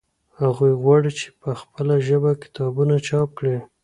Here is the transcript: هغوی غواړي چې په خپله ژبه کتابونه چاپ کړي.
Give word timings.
هغوی 0.41 0.71
غواړي 0.83 1.11
چې 1.19 1.27
په 1.41 1.49
خپله 1.61 1.95
ژبه 2.07 2.31
کتابونه 2.43 2.95
چاپ 3.07 3.29
کړي. 3.37 3.57